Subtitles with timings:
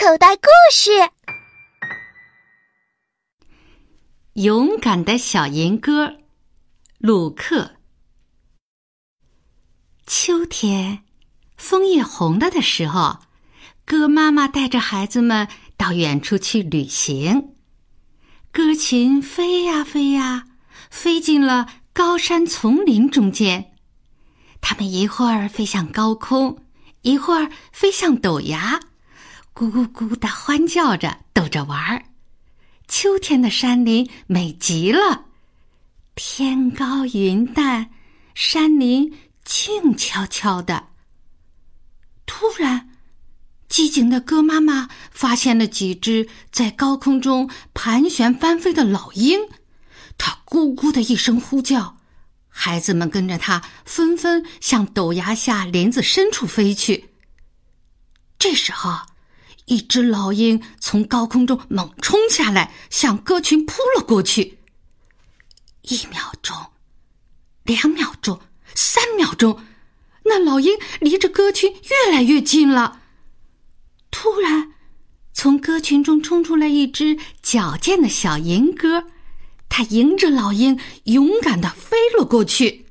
[0.00, 0.42] 口袋故
[0.72, 0.90] 事：
[4.34, 6.18] 勇敢的小银鸽，
[6.98, 7.72] 鲁克。
[10.06, 11.02] 秋天，
[11.56, 13.18] 枫叶红了的时候，
[13.84, 17.56] 鸽妈妈带着孩子们到远处去旅行。
[18.52, 20.46] 鸽群飞呀飞呀，
[20.90, 23.74] 飞进了高山丛林中间。
[24.60, 26.64] 它们一会儿飞向高空，
[27.02, 28.78] 一会儿飞向陡崖。
[29.58, 32.04] 咕咕咕的欢叫着，逗着玩儿。
[32.86, 35.24] 秋天的山林美极了，
[36.14, 37.90] 天高云淡，
[38.36, 39.12] 山林
[39.44, 40.90] 静悄悄的。
[42.24, 42.90] 突然，
[43.68, 49.40] 机警的鸽妈妈发现了几只在高空中盘旋翻飞的老鹰，
[50.16, 51.96] 它咕咕的一声呼叫，
[52.46, 57.10] 孩子们跟着它纷纷向陡崖下林子深处飞去。
[58.38, 58.96] 这时候。
[59.68, 64.58] 一只老鹰从高空中猛冲下来，向鸽群扑了过去。
[65.82, 66.56] 一秒钟，
[67.64, 68.40] 两秒钟，
[68.74, 69.62] 三秒钟，
[70.24, 73.02] 那老鹰离着鸽群越来越近了。
[74.10, 74.72] 突然，
[75.34, 79.04] 从鸽群中冲出来一只矫健的小银鸽，
[79.68, 82.86] 它迎着老鹰，勇敢的飞了过去。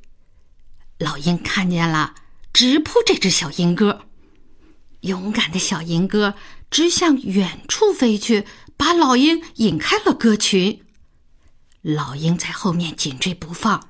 [1.00, 2.14] 老鹰看见了，
[2.54, 4.04] 直扑这只小银鸽。
[5.02, 6.36] 勇敢的小银鸽。
[6.70, 10.82] 直向远处飞去，把老鹰引开了鸽群。
[11.82, 13.90] 老鹰在后面紧追不放，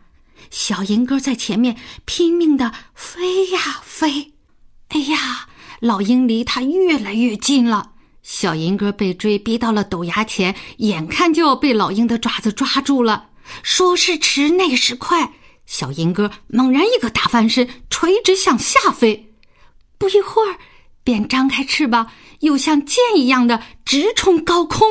[0.52, 1.76] 小银鸽在前面
[2.06, 4.34] 拼命的飞呀飞。
[4.90, 7.94] 哎呀，老鹰离它越来越近了。
[8.22, 13.30] 小银鸽被追逼到了陡崖前，眼看就要被老鹰的爪子抓住了。
[13.64, 15.34] 说时迟，那时快，
[15.66, 19.34] 小银鸽猛然一个大翻身，垂直向下飞。
[19.98, 20.58] 不一会儿。
[21.04, 24.88] 便张开翅膀，又像箭一样的直冲高空。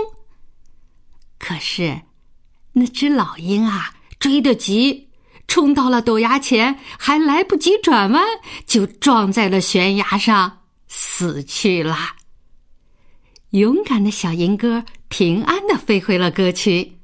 [1.39, 2.03] 可是，
[2.73, 5.11] 那只老鹰啊，追得急，
[5.47, 8.25] 冲到了陡崖前，还来不及转弯，
[8.67, 11.97] 就撞在了悬崖上，死去了。
[13.51, 16.99] 勇敢的小银鸽平安的飞回了鸽群，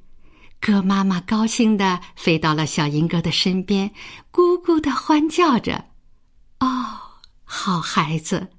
[0.60, 3.90] 鸽妈妈高兴的飞到了小银鸽的身边，
[4.32, 5.86] 咕咕的欢叫着
[6.60, 6.98] ：“哦，
[7.44, 8.50] 好孩子！”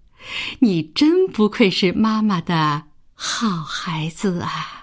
[0.60, 4.83] 你真不愧是妈妈的好孩子啊！